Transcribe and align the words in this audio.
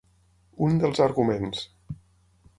Un 0.67 0.81
dels 0.85 1.03
arguments. 1.07 1.63